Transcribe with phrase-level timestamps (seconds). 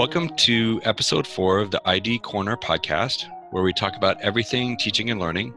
[0.00, 5.10] Welcome to episode four of the ID Corner podcast, where we talk about everything teaching
[5.10, 5.52] and learning.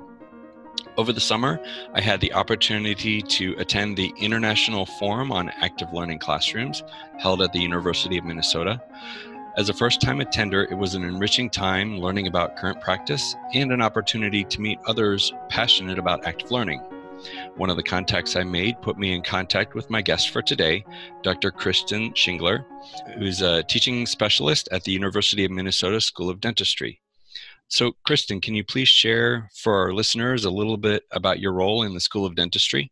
[0.98, 1.62] Over the summer,
[1.94, 6.84] I had the opportunity to attend the International Forum on Active Learning Classrooms
[7.20, 8.82] held at the University of Minnesota.
[9.56, 13.72] As a first time attender, it was an enriching time learning about current practice and
[13.72, 16.82] an opportunity to meet others passionate about active learning.
[17.56, 20.86] One of the contacts I made put me in contact with my guest for today,
[21.22, 21.52] Dr.
[21.52, 22.66] Kristin Shingler,
[23.18, 27.00] who's a teaching specialist at the University of Minnesota School of Dentistry.
[27.68, 31.84] So, Kristin, can you please share for our listeners a little bit about your role
[31.84, 32.92] in the School of Dentistry?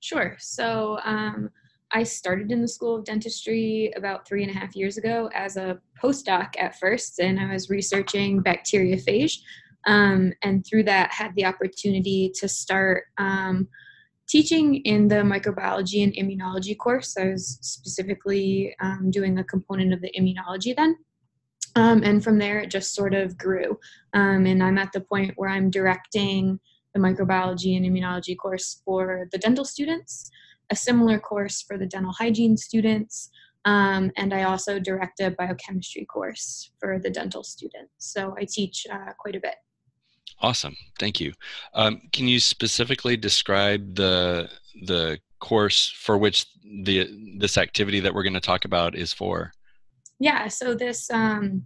[0.00, 0.36] Sure.
[0.38, 1.50] So, um,
[1.90, 5.56] I started in the School of Dentistry about three and a half years ago as
[5.56, 9.38] a postdoc at first, and I was researching bacteriophage,
[9.86, 13.68] um, and through that had the opportunity to start um,
[14.28, 20.00] teaching in the microbiology and immunology course i was specifically um, doing a component of
[20.00, 20.96] the immunology then
[21.76, 23.78] um, and from there it just sort of grew
[24.14, 26.58] um, and i'm at the point where i'm directing
[26.94, 30.30] the microbiology and immunology course for the dental students
[30.70, 33.30] a similar course for the dental hygiene students
[33.64, 37.92] um, and I also direct a biochemistry course for the dental students.
[37.98, 39.56] So I teach uh, quite a bit.
[40.40, 41.32] Awesome, thank you.
[41.74, 44.48] Um, can you specifically describe the
[44.82, 46.46] the course for which
[46.84, 47.08] the
[47.38, 49.52] this activity that we're going to talk about is for?
[50.20, 51.64] Yeah, so this um,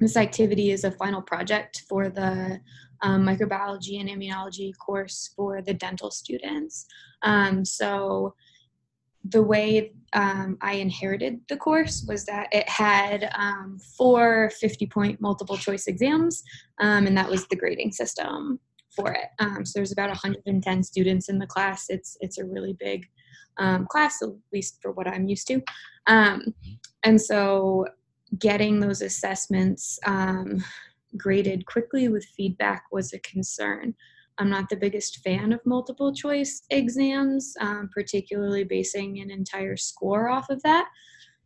[0.00, 2.60] this activity is a final project for the
[3.02, 6.86] um, microbiology and immunology course for the dental students.
[7.22, 8.34] Um, so
[9.24, 15.20] the way um, I inherited the course was that it had um, four 50 point
[15.20, 16.42] multiple choice exams,
[16.80, 18.58] um, and that was the grading system
[18.94, 19.28] for it.
[19.38, 21.86] Um, so there's about 110 students in the class.
[21.88, 23.06] It's it's a really big
[23.58, 25.60] um, class, at least for what I'm used to.
[26.06, 26.54] Um,
[27.04, 27.86] and so
[28.38, 29.98] getting those assessments
[31.16, 33.94] graded quickly with feedback was a concern.
[34.38, 40.28] I'm not the biggest fan of multiple choice exams, um, particularly basing an entire score
[40.28, 40.88] off of that.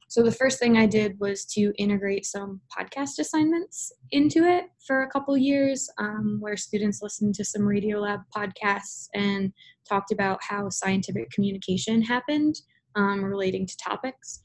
[0.09, 5.03] So the first thing I did was to integrate some podcast assignments into it for
[5.03, 9.53] a couple years, um, where students listened to some Radiolab podcasts and
[9.89, 12.55] talked about how scientific communication happened
[12.95, 14.41] um, relating to topics.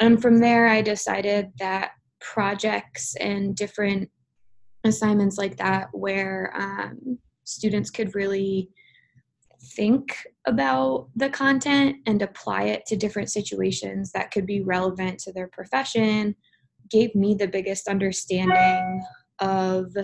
[0.00, 4.10] And from there, I decided that projects and different
[4.84, 7.18] assignments like that, where um,
[7.50, 8.70] students could really
[9.74, 10.16] think
[10.46, 15.48] about the content and apply it to different situations that could be relevant to their
[15.48, 16.34] profession
[16.90, 19.02] gave me the biggest understanding
[19.40, 19.94] of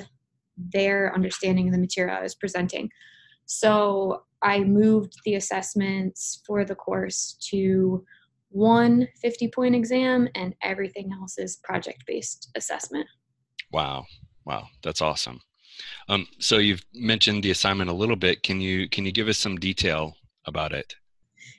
[0.57, 2.91] their understanding of the material I was presenting.
[3.47, 8.05] So I moved the assessments for the course to
[8.51, 13.07] one 50 point exam and everything else is project based assessment.
[13.73, 14.05] Wow.
[14.45, 14.69] Wow.
[14.83, 15.41] That's awesome.
[16.09, 18.43] Um, so you've mentioned the assignment a little bit.
[18.43, 20.17] Can you can you give us some detail
[20.47, 20.95] about it?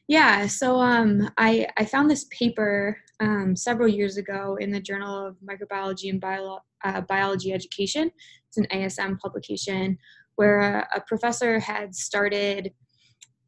[0.08, 5.28] Yeah, so um, I I found this paper um, several years ago in the Journal
[5.28, 8.12] of Microbiology and Bio, uh, Biology Education.
[8.48, 9.98] It's an ASM publication
[10.36, 12.72] where a, a professor had started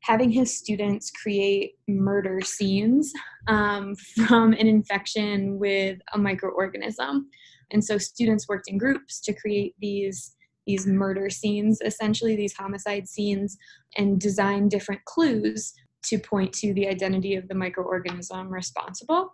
[0.02, 3.12] having his students create murder scenes
[3.47, 3.96] um,
[4.28, 7.25] from an infection with a microorganism.
[7.72, 10.35] And so students worked in groups to create these
[10.68, 13.58] these murder scenes, essentially these homicide scenes,
[13.97, 19.31] and design different clues to point to the identity of the microorganism responsible.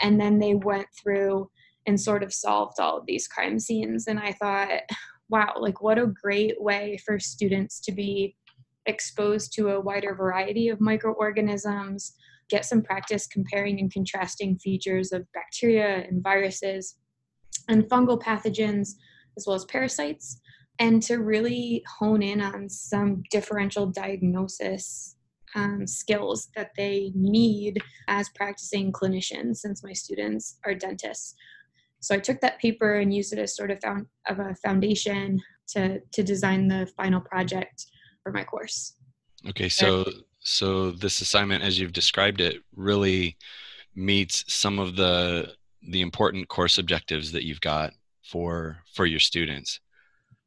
[0.00, 1.50] And then they went through
[1.86, 4.06] and sort of solved all of these crime scenes.
[4.06, 4.82] And I thought,
[5.28, 8.36] wow, like what a great way for students to be
[8.86, 12.14] exposed to a wider variety of microorganisms,
[12.48, 16.96] get some practice comparing and contrasting features of bacteria and viruses
[17.68, 18.90] and fungal pathogens,
[19.36, 20.40] as well as parasites,
[20.78, 25.16] and to really hone in on some differential diagnosis
[25.54, 31.34] um, skills that they need as practicing clinicians since my students are dentists.
[32.00, 35.40] So i took that paper and used it as sort of, found, of a foundation
[35.68, 37.86] to, to design the final project
[38.22, 38.94] for my course.
[39.48, 40.04] Okay so
[40.40, 43.36] so this assignment as you've described it really
[43.94, 45.54] meets some of the
[45.88, 47.92] the important course objectives that you've got
[48.22, 49.80] for for your students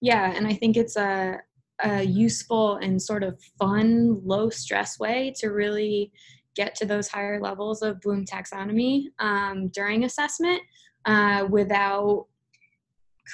[0.02, 1.40] yeah, and I think it's a,
[1.84, 6.12] a useful and sort of fun, low stress way to really
[6.56, 10.62] get to those higher levels of Bloom taxonomy um, during assessment
[11.06, 12.28] uh, without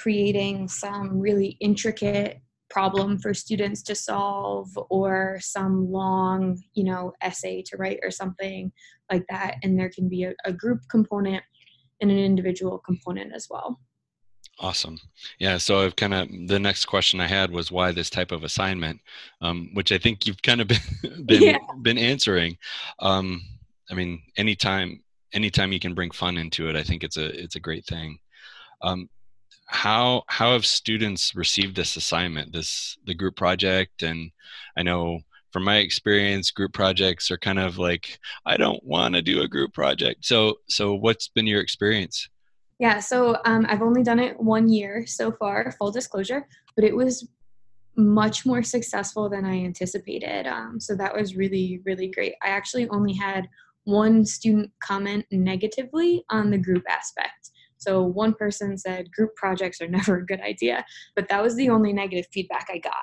[0.02, 7.62] creating some really intricate problem for students to solve or some long you know essay
[7.62, 8.72] to write or something
[9.10, 11.44] like that and there can be a, a group component
[12.02, 13.80] and an individual component as well.
[14.60, 14.98] Awesome.
[15.38, 15.58] Yeah.
[15.58, 19.02] So I've kind of the next question I had was why this type of assignment,
[19.42, 21.58] um, which I think you've kind of been been, yeah.
[21.82, 22.58] been answering.
[23.00, 23.42] Um,
[23.92, 25.04] I mean, anytime
[25.34, 28.18] anytime you can bring fun into it, I think it's a it's a great thing.
[28.82, 29.10] Um,
[29.68, 34.04] how how have students received this assignment, this the group project?
[34.04, 34.32] And
[34.78, 35.20] I know
[35.52, 39.48] from my experience, group projects are kind of like I don't want to do a
[39.48, 40.26] group project.
[40.26, 42.30] So so what's been your experience?
[42.80, 46.46] Yeah, so um, I've only done it one year so far, full disclosure,
[46.76, 47.28] but it was
[47.98, 50.46] much more successful than I anticipated.
[50.48, 52.34] Um, so that was really, really great.
[52.44, 53.48] I actually only had
[53.86, 57.52] one student comment negatively on the group aspect.
[57.78, 60.84] So one person said group projects are never a good idea,
[61.16, 62.94] but that was the only negative feedback I got,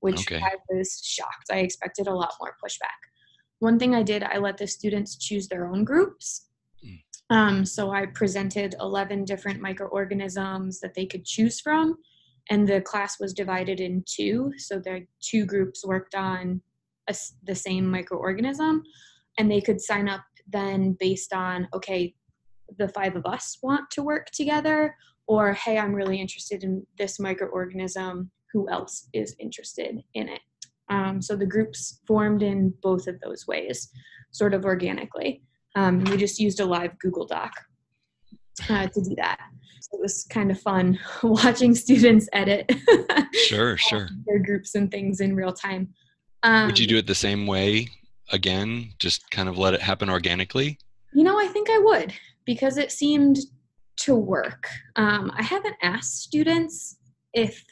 [0.00, 0.42] which okay.
[0.42, 1.50] I was shocked.
[1.50, 3.10] I expected a lot more pushback.
[3.58, 6.46] One thing I did, I let the students choose their own groups.
[7.30, 11.96] Um, so I presented 11 different microorganisms that they could choose from,
[12.50, 14.52] and the class was divided in two.
[14.56, 16.62] So the two groups worked on
[17.08, 17.14] a,
[17.44, 18.80] the same microorganism,
[19.38, 22.14] and they could sign up then based on okay,
[22.78, 24.94] the five of us want to work together,
[25.26, 28.28] or hey, I'm really interested in this microorganism.
[28.52, 30.40] Who else is interested in it?
[30.88, 33.90] Um, so the groups formed in both of those ways,
[34.30, 35.42] sort of organically.
[35.74, 37.52] Um, we just used a live Google Doc
[38.68, 39.38] uh, to do that.
[39.80, 42.70] So it was kind of fun watching students edit.
[43.46, 44.08] sure, sure.
[44.26, 45.94] Their groups and things in real time.
[46.42, 47.88] Um, Would you do it the same way
[48.32, 48.92] again?
[48.98, 50.78] Just kind of let it happen organically?
[51.12, 52.12] You know, I think I would
[52.44, 53.38] because it seemed
[53.98, 54.68] to work.
[54.96, 56.98] Um, I haven't asked students
[57.34, 57.64] if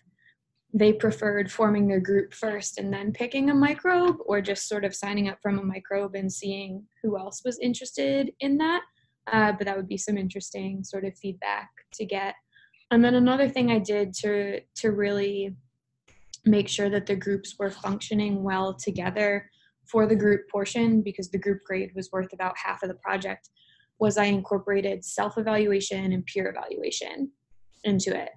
[0.77, 4.95] they preferred forming their group first and then picking a microbe or just sort of
[4.95, 8.83] signing up from a microbe and seeing who else was interested in that.
[9.33, 12.35] Uh, but that would be some interesting sort of feedback to get.
[12.91, 15.57] And then another thing i did to to really
[16.45, 19.51] make sure that the groups were functioning well together
[19.91, 23.49] for the group portion because the group grade was worth about half of the project
[23.99, 27.33] was i incorporated self-evaluation and peer evaluation
[27.83, 28.31] into it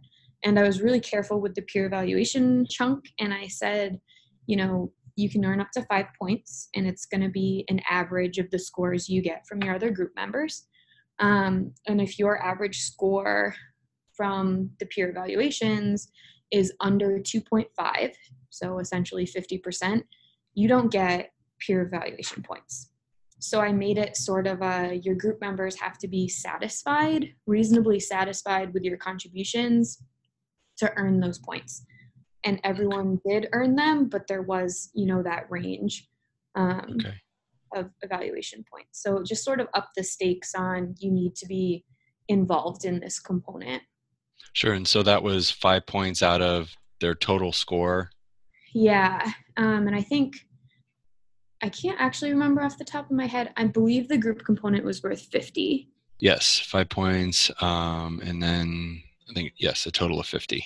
[0.44, 3.06] and I was really careful with the peer evaluation chunk.
[3.20, 4.00] And I said,
[4.48, 7.82] you know, you can earn up to five points, and it's going to be an
[7.90, 10.68] average of the scores you get from your other group members.
[11.20, 13.54] Um, and if your average score
[14.16, 16.10] from the peer evaluations
[16.52, 18.14] is under 2.5,
[18.50, 20.04] so essentially 50%,
[20.54, 22.92] you don't get peer evaluation points.
[23.40, 28.00] So I made it sort of a your group members have to be satisfied, reasonably
[28.00, 30.02] satisfied with your contributions
[30.80, 31.86] to earn those points.
[32.44, 36.08] And everyone did earn them but there was you know that range
[36.56, 37.16] um, okay.
[37.76, 39.02] of evaluation points.
[39.04, 41.86] So just sort of up the stakes on you need to be
[42.28, 43.84] involved in this component.
[44.54, 46.70] Sure and so that was five points out of
[47.02, 48.10] their total score?
[48.74, 50.36] Yeah um, and i think
[51.62, 53.52] i can't actually remember off the top of my head.
[53.58, 55.90] I believe the group component was worth 50
[56.20, 60.66] yes five points um, and then I think yes, a total of fifty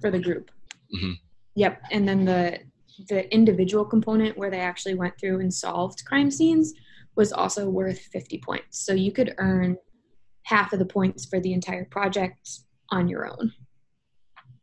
[0.00, 0.50] for the group.
[0.94, 1.12] Mm-hmm.
[1.54, 2.60] Yep, and then the
[3.08, 6.74] the individual component where they actually went through and solved crime scenes
[7.14, 8.84] was also worth 50 points.
[8.84, 9.76] So you could earn
[10.42, 12.50] half of the points for the entire project
[12.90, 13.52] on your own,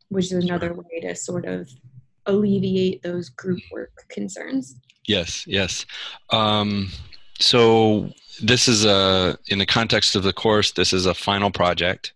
[0.10, 0.75] which is another sure.
[0.75, 1.70] way to sort of
[2.25, 4.75] alleviate those group work concerns.
[5.08, 5.86] Yes, yes.
[6.32, 6.89] Um,
[7.39, 8.10] so
[8.41, 10.72] this is a in the context of the course.
[10.72, 12.13] This is a final project.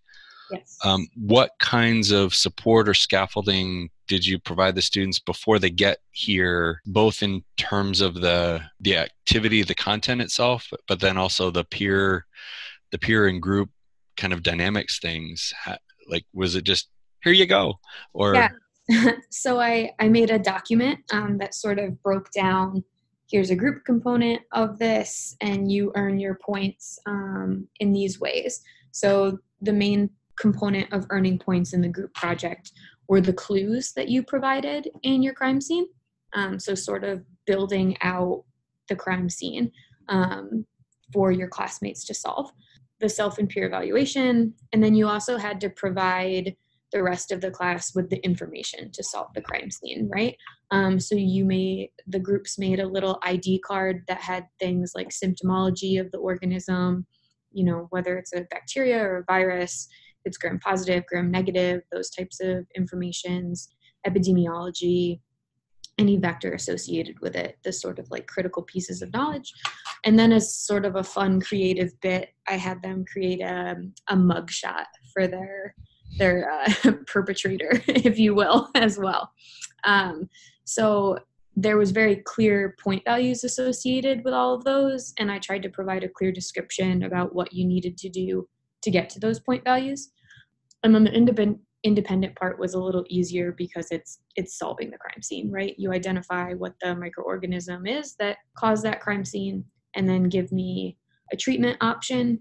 [0.50, 0.76] Yes.
[0.84, 5.98] Um, what kinds of support or scaffolding did you provide the students before they get
[6.10, 11.64] here, both in terms of the the activity, the content itself, but then also the
[11.64, 12.26] peer,
[12.90, 13.70] the peer and group
[14.16, 15.52] kind of dynamics things?
[16.08, 16.88] Like, was it just
[17.22, 17.74] here you go,
[18.12, 18.34] or?
[18.34, 18.50] Yeah.
[19.30, 22.82] so I I made a document um, that sort of broke down
[23.30, 28.60] here's a group component of this and you earn your points um, in these ways
[28.90, 30.10] so the main
[30.40, 32.72] component of earning points in the group project
[33.08, 35.86] were the clues that you provided in your crime scene.
[36.32, 38.44] Um, so, sort of building out
[38.88, 39.70] the crime scene
[40.08, 40.64] um,
[41.12, 42.50] for your classmates to solve.
[43.00, 46.54] The self and peer evaluation, and then you also had to provide
[46.92, 50.36] the rest of the class with the information to solve the crime scene, right?
[50.70, 55.10] Um, so you may the groups made a little ID card that had things like
[55.10, 57.06] symptomology of the organism,
[57.52, 59.88] you know, whether it's a bacteria or a virus,
[60.24, 63.68] it's gram positive, gram negative, those types of informations,
[64.06, 65.20] epidemiology.
[65.98, 69.52] any vector associated with it, the sort of like critical pieces of knowledge.
[70.04, 73.76] And then as sort of a fun creative bit, I had them create a,
[74.08, 75.74] a mug shot for their
[76.18, 79.30] their uh, perpetrator, if you will, as well.
[79.84, 80.28] Um,
[80.64, 81.18] so
[81.56, 85.68] there was very clear point values associated with all of those, and I tried to
[85.68, 88.48] provide a clear description about what you needed to do
[88.82, 90.10] to get to those point values.
[90.82, 94.98] And then the independent independent part was a little easier because it's it's solving the
[94.98, 95.74] crime scene right?
[95.78, 100.98] You identify what the microorganism is that caused that crime scene and then give me
[101.32, 102.40] a treatment option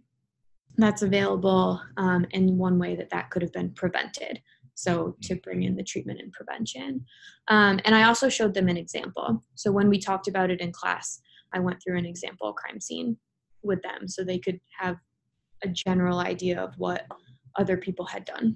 [0.77, 4.41] that's available um, and one way that that could have been prevented.
[4.75, 7.05] So to bring in the treatment and prevention.
[7.49, 9.43] Um, and i also showed them an example.
[9.55, 11.21] So when we talked about it in class
[11.53, 13.17] i went through an example crime scene
[13.63, 14.97] with them so they could have
[15.63, 17.05] a general idea of what
[17.57, 18.55] other people had done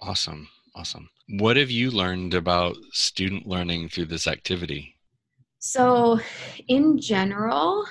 [0.00, 0.48] Awesome.
[0.74, 1.08] Awesome.
[1.40, 4.94] What have you learned about student learning through this activity?
[5.58, 6.20] So,
[6.68, 7.84] in general,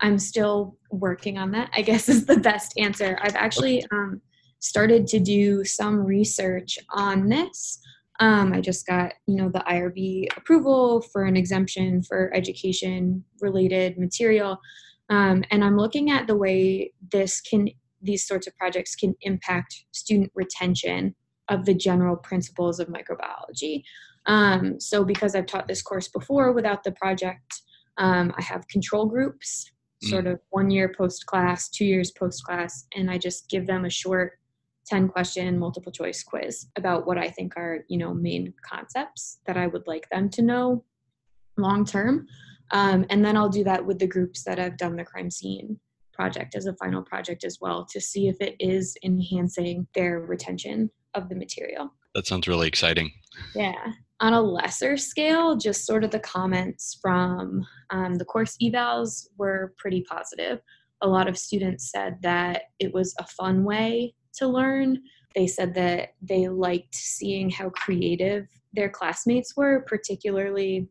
[0.00, 3.18] I'm still working on that, I guess is the best answer.
[3.20, 4.22] I've actually um,
[4.58, 7.78] started to do some research on this.
[8.20, 13.98] Um, I just got, you know, the IRB approval for an exemption for education related
[13.98, 14.58] material.
[15.10, 17.68] Um, and I'm looking at the way this can,
[18.00, 21.14] these sorts of projects can impact student retention
[21.48, 23.82] of the general principles of microbiology.
[24.26, 27.62] Um, so, because I've taught this course before without the project,
[27.98, 29.70] um, I have control groups,
[30.02, 30.32] sort mm.
[30.32, 33.90] of one year post class, two years post class, and I just give them a
[33.90, 34.38] short
[34.86, 39.56] 10 question multiple choice quiz about what I think are, you know, main concepts that
[39.56, 40.84] I would like them to know
[41.56, 42.26] long term.
[42.72, 45.78] Um, and then I'll do that with the groups that have done the crime scene
[46.12, 50.90] project as a final project as well to see if it is enhancing their retention
[51.14, 51.90] of the material.
[52.14, 53.10] That sounds really exciting.
[53.54, 53.92] Yeah.
[54.20, 59.72] On a lesser scale, just sort of the comments from um, the course evals were
[59.78, 60.60] pretty positive.
[61.00, 64.98] A lot of students said that it was a fun way to learn.
[65.34, 70.88] They said that they liked seeing how creative their classmates were, particularly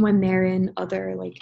[0.00, 1.36] when they're in other like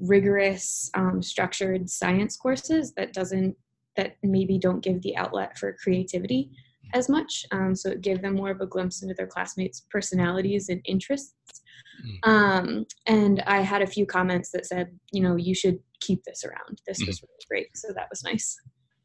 [0.00, 3.56] rigorous um, structured science courses that doesn't
[3.96, 6.50] that maybe don't give the outlet for creativity
[6.94, 7.44] as much.
[7.52, 11.62] Um, so it gave them more of a glimpse into their classmates' personalities and interests.
[12.06, 12.28] Mm.
[12.28, 16.44] Um, and I had a few comments that said, you know, you should keep this
[16.44, 16.80] around.
[16.86, 17.06] This mm.
[17.06, 17.76] was really great.
[17.76, 18.56] So that was nice.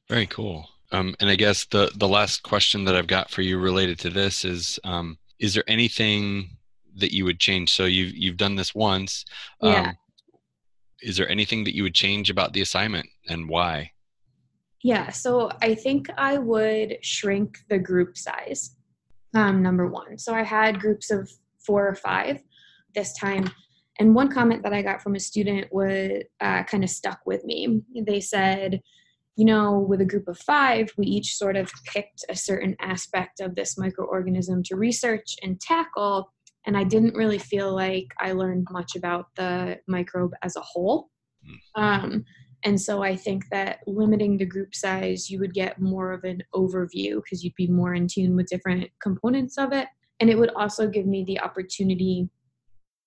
[0.09, 0.67] Very cool.
[0.91, 4.09] Um, and I guess the the last question that I've got for you related to
[4.09, 6.56] this is: um, Is there anything
[6.97, 7.73] that you would change?
[7.73, 9.25] So you've you've done this once.
[9.61, 9.89] Yeah.
[9.89, 9.97] Um,
[11.01, 13.91] is there anything that you would change about the assignment and why?
[14.83, 18.75] Yeah, so I think I would shrink the group size,
[19.35, 20.17] um, number one.
[20.17, 22.41] So I had groups of four or five
[22.95, 23.49] this time.
[23.99, 27.43] And one comment that I got from a student was uh, kind of stuck with
[27.43, 27.81] me.
[28.05, 28.81] They said,
[29.35, 33.39] you know, with a group of five, we each sort of picked a certain aspect
[33.39, 36.31] of this microorganism to research and tackle.
[36.67, 41.09] And I didn't really feel like I learned much about the microbe as a whole.
[41.75, 41.81] Hmm.
[41.81, 42.25] Um,
[42.63, 46.43] and so I think that limiting the group size, you would get more of an
[46.53, 49.87] overview because you'd be more in tune with different components of it.
[50.19, 52.29] And it would also give me the opportunity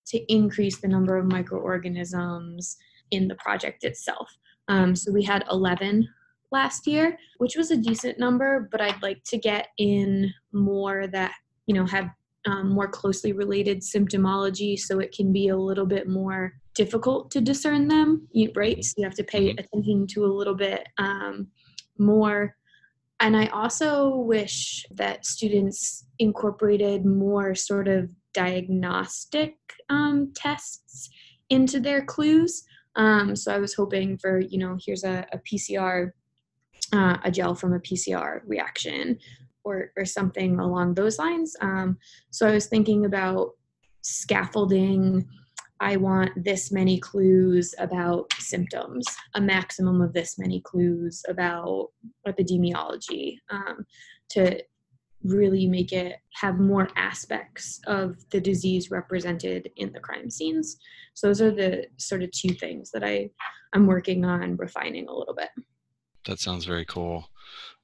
[0.07, 2.77] to increase the number of microorganisms
[3.11, 4.31] in the project itself.
[4.69, 6.09] Um, so we had 11
[6.53, 11.33] last year, which was a decent number, but I'd like to get in more that,
[11.67, 12.09] you know, have
[12.47, 17.41] um, more closely related symptomology so it can be a little bit more difficult to
[17.41, 18.83] discern them, right?
[18.83, 19.59] So you have to pay mm-hmm.
[19.59, 21.49] attention to a little bit um,
[21.99, 22.57] more.
[23.21, 29.57] And I also wish that students incorporated more sort of diagnostic
[29.91, 31.11] um, tests
[31.51, 32.63] into their clues.
[32.97, 36.11] Um, so I was hoping for, you know, here's a, a PCR,
[36.93, 39.19] uh, a gel from a PCR reaction,
[39.71, 41.57] or, or something along those lines.
[41.61, 41.99] Um,
[42.31, 43.51] so I was thinking about
[44.03, 45.27] scaffolding
[45.81, 51.89] I want this many clues about symptoms, a maximum of this many clues about
[52.29, 53.87] epidemiology um,
[54.31, 54.63] to
[55.25, 60.77] really make it have more aspects of the disease represented in the crime scenes.
[61.15, 63.31] So those are the sort of two things that I
[63.73, 65.51] I'm working on refining a little bit.
[66.27, 67.31] That sounds very cool.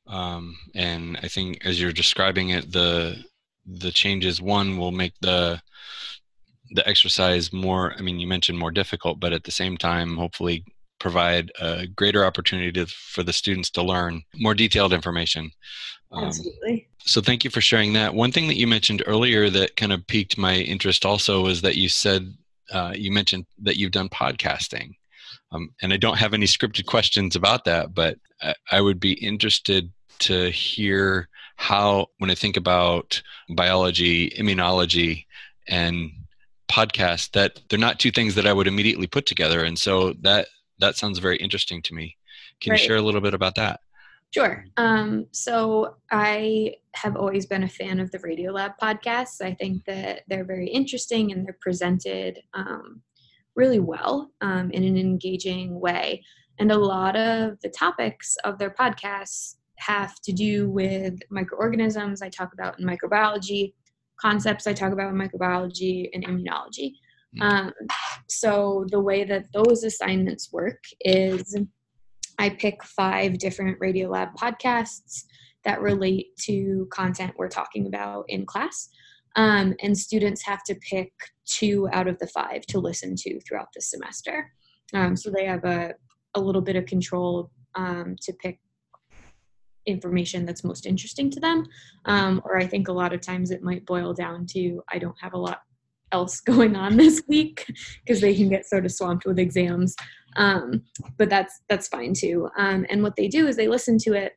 [0.07, 3.23] Um, and I think as you're describing it, the
[3.67, 5.61] the changes one will make the
[6.71, 10.65] the exercise more i mean you mentioned more difficult but at the same time hopefully
[10.99, 15.51] provide a greater opportunity to, for the students to learn more detailed information.
[16.11, 16.89] Um, Absolutely.
[17.01, 18.15] So thank you for sharing that.
[18.15, 21.77] One thing that you mentioned earlier that kind of piqued my interest also was that
[21.77, 22.35] you said
[22.73, 24.95] uh, you mentioned that you've done podcasting.
[25.53, 29.13] Um, and I don't have any scripted questions about that, but I, I would be
[29.13, 35.25] interested to hear how, when I think about biology, immunology,
[35.69, 36.11] and
[36.69, 39.65] podcast, that they're not two things that I would immediately put together.
[39.65, 42.17] And so that that sounds very interesting to me.
[42.61, 42.81] Can right.
[42.81, 43.81] you share a little bit about that?
[44.35, 44.67] Sure.
[44.77, 49.41] Um, so I have always been a fan of the Radiolab podcasts.
[49.41, 53.01] I think that they're very interesting and they're presented um,
[53.55, 56.23] really well um, in an engaging way.
[56.59, 62.29] And a lot of the topics of their podcasts have to do with microorganisms I
[62.29, 63.75] talk about in microbiology,
[64.21, 66.93] concepts I talk about in microbiology and immunology.
[67.37, 67.43] Hmm.
[67.43, 67.73] Um,
[68.29, 71.57] so the way that those assignments work is
[72.39, 75.25] I pick five different Radiolab podcasts
[75.65, 78.89] that relate to content we're talking about in class.
[79.37, 81.13] Um, and students have to pick
[81.45, 84.51] two out of the five to listen to throughout the semester.
[84.95, 85.95] Um, so they have a,
[86.35, 88.59] a little bit of control um, to pick
[89.87, 91.65] information that's most interesting to them.
[92.05, 95.17] Um, or I think a lot of times it might boil down to I don't
[95.21, 95.61] have a lot
[96.13, 97.67] else going on this week
[98.05, 99.95] because they can get sort of swamped with exams.
[100.37, 100.83] Um,
[101.17, 102.49] but that's that's fine too.
[102.59, 104.33] Um, and what they do is they listen to it,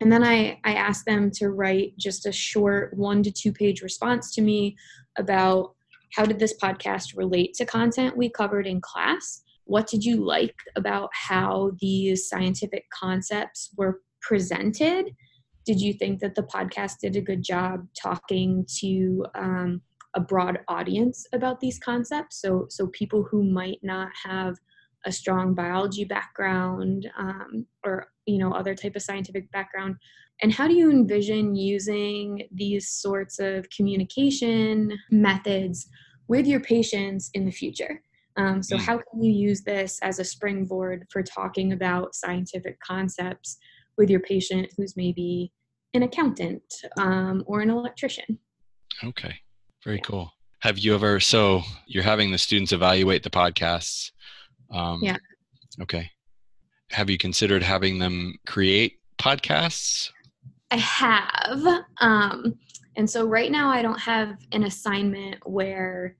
[0.00, 3.82] and then I I ask them to write just a short one to two page
[3.82, 4.76] response to me
[5.18, 5.74] about
[6.14, 9.42] how did this podcast relate to content we covered in class.
[9.64, 15.10] What did you like about how these scientific concepts were presented?
[15.64, 19.80] Did you think that the podcast did a good job talking to um,
[20.14, 22.40] a broad audience about these concepts?
[22.40, 24.56] So, so people who might not have
[25.04, 29.94] a strong biology background um, or you know other type of scientific background
[30.42, 35.86] and how do you envision using these sorts of communication methods
[36.26, 38.02] with your patients in the future
[38.36, 38.82] um, so hmm.
[38.82, 43.58] how can you use this as a springboard for talking about scientific concepts
[43.96, 45.52] with your patient who's maybe
[45.94, 46.62] an accountant
[46.98, 48.38] um, or an electrician.
[49.02, 49.34] Okay,
[49.84, 50.30] very cool.
[50.60, 54.10] Have you ever, so you're having the students evaluate the podcasts.
[54.70, 55.16] Um, yeah.
[55.80, 56.10] Okay.
[56.90, 60.10] Have you considered having them create podcasts?
[60.70, 61.84] I have.
[62.00, 62.54] Um,
[62.96, 66.16] and so right now I don't have an assignment where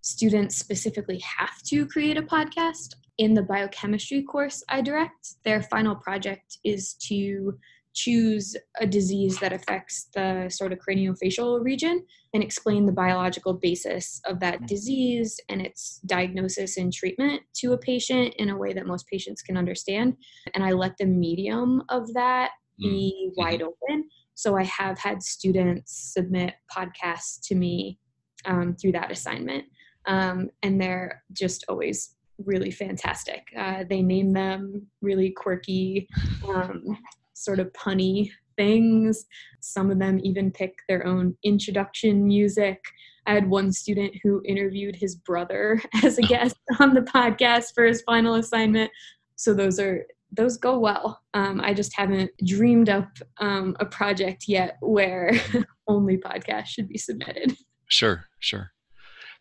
[0.00, 5.94] students specifically have to create a podcast in the biochemistry course I direct, their final
[5.94, 7.58] project is to
[7.94, 14.20] choose a disease that affects the sort of craniofacial region and explain the biological basis
[14.26, 18.86] of that disease and its diagnosis and treatment to a patient in a way that
[18.86, 20.16] most patients can understand.
[20.54, 23.40] And I let the medium of that be mm-hmm.
[23.40, 24.08] wide open.
[24.34, 28.00] So I have had students submit podcasts to me
[28.44, 29.64] um, through that assignment.
[30.06, 33.46] Um, and they're just always really fantastic.
[33.56, 36.08] Uh, they name them really quirky,
[36.48, 36.98] um,
[37.34, 39.26] sort of punny things.
[39.60, 42.80] Some of them even pick their own introduction music.
[43.26, 47.84] I had one student who interviewed his brother as a guest on the podcast for
[47.84, 48.90] his final assignment.
[49.36, 50.04] So those are
[50.36, 51.20] those go well.
[51.34, 55.32] Um, I just haven't dreamed up um, a project yet where
[55.86, 57.56] only podcasts should be submitted.
[57.88, 58.73] Sure, sure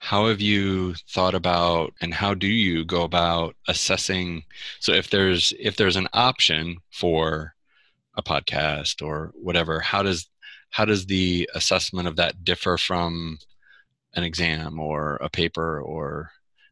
[0.03, 4.43] how have you thought about and how do you go about assessing?
[4.81, 7.55] So if there's if there's an option for
[8.17, 10.29] a podcast or whatever how does
[10.71, 13.37] how does the assessment of that differ from
[14.13, 16.31] an exam or a paper or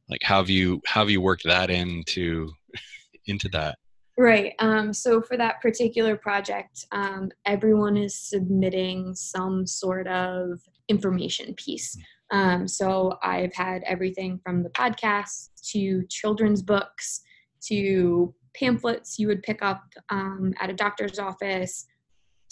[0.09, 2.51] like how have you how have you worked that into
[3.27, 3.77] into that?
[4.17, 11.53] Right um, so for that particular project um, everyone is submitting some sort of information
[11.53, 11.97] piece
[12.31, 17.21] um, so I've had everything from the podcast to children's books
[17.67, 21.85] to pamphlets you would pick up um, at a doctor's office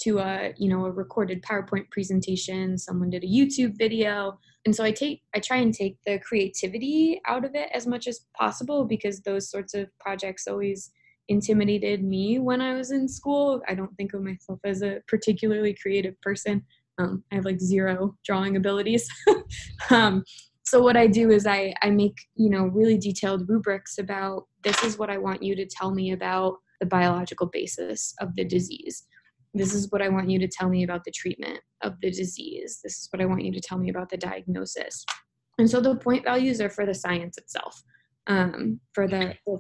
[0.02, 2.78] to a you know a recorded PowerPoint presentation.
[2.78, 7.22] Someone did a YouTube video, and so I take I try and take the creativity
[7.28, 10.92] out of it as much as possible because those sorts of projects always
[11.28, 13.62] intimidated me when I was in school.
[13.68, 16.66] I don't think of myself as a particularly creative person.
[17.00, 19.08] Um, I have like zero drawing abilities.
[19.90, 20.24] um,
[20.66, 24.84] so what I do is I, I make, you know, really detailed rubrics about this
[24.84, 29.04] is what I want you to tell me about the biological basis of the disease.
[29.54, 32.82] This is what I want you to tell me about the treatment of the disease.
[32.84, 35.04] This is what I want you to tell me about the diagnosis.
[35.58, 37.82] And so the point values are for the science itself,
[38.28, 39.58] um, for the, the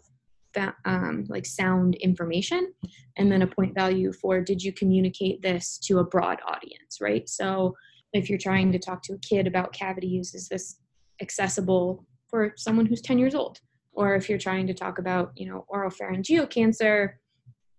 [0.86, 2.74] um, like sound information
[3.18, 7.28] and then a point value for did you communicate this to a broad audience right?
[7.30, 7.76] So
[8.14, 10.78] if you're trying to talk to a kid about cavities is this
[11.22, 13.60] accessible for someone who's 10 years old?
[13.92, 17.20] Or if you're trying to talk about you know oropharyngeal cancer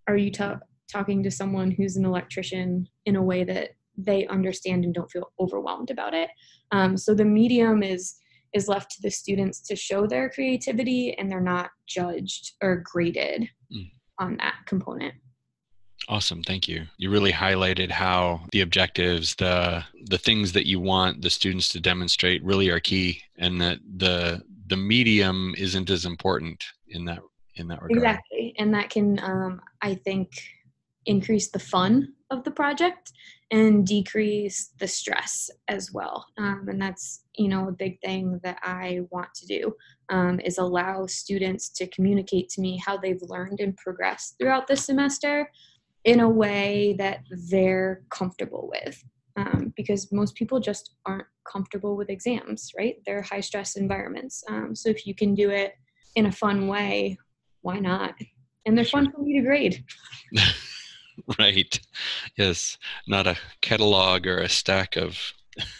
[0.06, 0.33] are you
[0.90, 5.33] talking to someone who's an electrician in a way that they understand and don't feel
[5.38, 6.30] overwhelmed about it?
[6.72, 8.16] Um, so the medium is
[8.54, 13.48] is left to the students to show their creativity and they're not judged or graded
[13.72, 13.90] mm.
[14.18, 15.14] on that component.
[16.08, 16.86] Awesome thank you.
[16.96, 21.80] You really highlighted how the objectives the the things that you want the students to
[21.80, 27.20] demonstrate really are key and that the the medium isn't as important in that
[27.56, 27.98] in that regard.
[27.98, 30.30] Exactly and that can um, i think
[31.06, 33.12] increase the fun of the project
[33.50, 36.26] and decrease the stress as well.
[36.38, 39.74] Um, and that's you know a big thing that i want to do
[40.10, 44.76] um, is allow students to communicate to me how they've learned and progressed throughout the
[44.76, 45.50] semester
[46.04, 49.02] in a way that they're comfortable with.
[49.36, 52.96] Um, because most people just aren't comfortable with exams right?
[53.06, 54.42] They're high stress environments.
[54.48, 55.74] Um, so if you can do it
[56.16, 57.16] in a fun way
[57.62, 58.14] why not?
[58.66, 59.84] And they're fun for me to grade
[61.38, 61.80] right
[62.37, 65.33] yes not a catalog or a stack of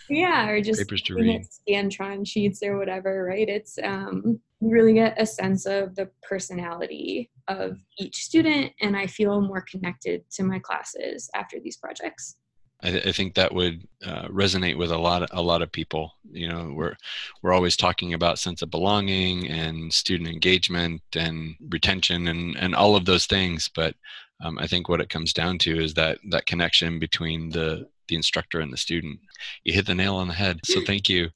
[0.09, 4.93] yeah or just papers to read scantron sheets or whatever right it's um you really
[4.93, 10.43] get a sense of the personality of each student and i feel more connected to
[10.43, 12.37] my classes after these projects
[12.83, 15.71] I, th- I think that would uh, resonate with a lot of, a lot of
[15.71, 16.15] people.
[16.31, 16.97] You know, we're
[17.43, 22.97] we're always talking about sense of belonging and student engagement and retention and and all
[22.97, 23.71] of those things.
[23.75, 23.95] But
[24.43, 28.17] um, I think what it comes down to is that that connection between the the
[28.17, 29.21] instructor and the student.
[29.65, 30.61] You hit the nail on the head.
[30.65, 31.31] So thank you.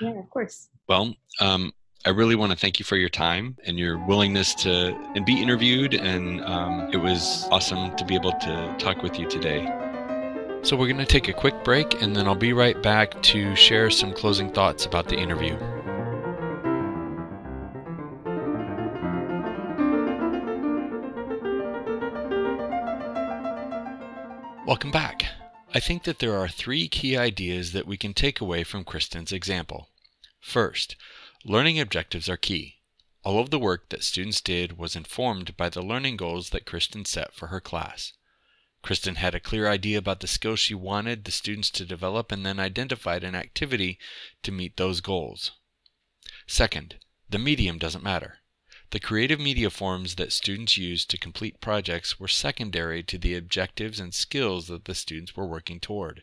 [0.00, 0.68] Yeah, of course.
[0.88, 1.72] Well, um,
[2.06, 5.40] I really want to thank you for your time and your willingness to and be
[5.40, 5.94] interviewed.
[5.94, 9.64] And um, it was awesome to be able to talk with you today.
[10.62, 13.54] So we're going to take a quick break, and then I'll be right back to
[13.54, 15.58] share some closing thoughts about the interview.
[24.66, 25.26] Welcome back.
[25.74, 29.32] I think that there are three key ideas that we can take away from Kristin's
[29.32, 29.90] example.
[30.40, 30.96] First,
[31.46, 32.78] Learning objectives are key.
[33.22, 37.06] All of the work that students did was informed by the learning goals that Kristin
[37.06, 38.14] set for her class.
[38.82, 42.46] Kristin had a clear idea about the skills she wanted the students to develop and
[42.46, 43.98] then identified an activity
[44.42, 45.50] to meet those goals.
[46.46, 46.96] Second,
[47.28, 48.38] the medium doesn't matter.
[48.90, 53.98] The creative media forms that students used to complete projects were secondary to the objectives
[53.98, 56.22] and skills that the students were working toward.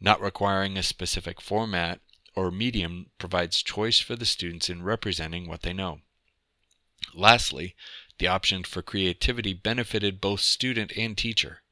[0.00, 2.00] Not requiring a specific format
[2.34, 6.00] or medium provides choice for the students in representing what they know.
[7.14, 7.76] Lastly,
[8.18, 11.62] the option for creativity benefited both student and teacher.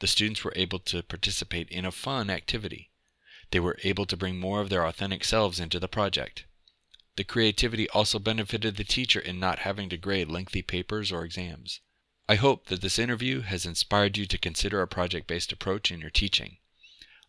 [0.00, 2.90] The students were able to participate in a fun activity.
[3.50, 6.44] They were able to bring more of their authentic selves into the project.
[7.16, 11.80] The creativity also benefited the teacher in not having to grade lengthy papers or exams.
[12.28, 16.00] I hope that this interview has inspired you to consider a project based approach in
[16.00, 16.58] your teaching.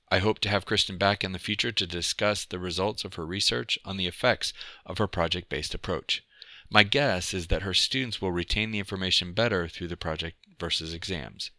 [0.10, 3.26] I hope to have Kristin back in the future to discuss the results of her
[3.26, 4.54] research on the effects
[4.86, 6.24] of her project based approach.
[6.70, 10.94] My guess is that her students will retain the information better through the project versus
[10.94, 11.52] exams.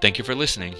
[0.00, 0.74] Thank you for listening.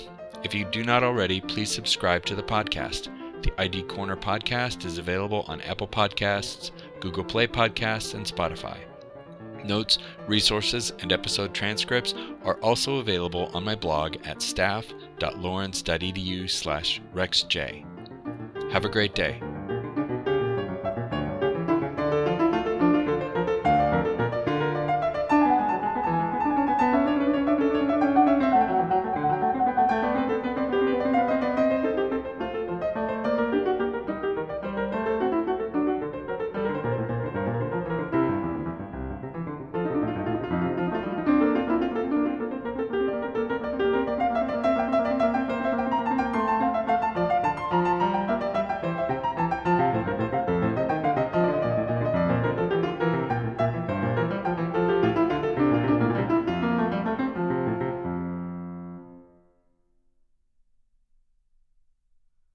[0.44, 3.17] If you do not already, please subscribe to the podcast.
[3.42, 8.76] The ID Corner podcast is available on Apple Podcasts, Google Play Podcasts, and Spotify.
[9.64, 17.84] Notes, resources, and episode transcripts are also available on my blog at staff.lawrence.edu slash rexj.
[18.72, 19.40] Have a great day.